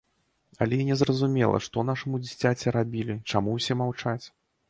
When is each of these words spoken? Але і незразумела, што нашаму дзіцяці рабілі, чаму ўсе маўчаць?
Але 0.65 0.75
і 0.83 0.87
незразумела, 0.87 1.59
што 1.67 1.83
нашаму 1.91 2.21
дзіцяці 2.23 2.73
рабілі, 2.79 3.19
чаму 3.35 3.49
ўсе 3.59 3.79
маўчаць? 3.83 4.25